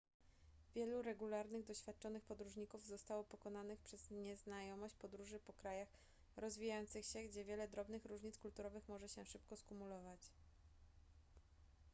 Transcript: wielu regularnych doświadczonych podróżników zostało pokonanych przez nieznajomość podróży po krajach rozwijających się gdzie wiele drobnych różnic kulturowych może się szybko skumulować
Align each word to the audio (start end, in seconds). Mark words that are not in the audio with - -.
wielu 0.75 1.01
regularnych 1.01 1.65
doświadczonych 1.65 2.23
podróżników 2.23 2.85
zostało 2.85 3.23
pokonanych 3.23 3.79
przez 3.81 4.11
nieznajomość 4.11 4.95
podróży 4.95 5.39
po 5.39 5.53
krajach 5.53 5.87
rozwijających 6.37 7.05
się 7.05 7.23
gdzie 7.23 7.45
wiele 7.45 7.67
drobnych 7.67 8.05
różnic 8.05 8.37
kulturowych 8.37 8.89
może 8.89 9.09
się 9.09 9.25
szybko 9.25 9.55
skumulować 9.57 10.19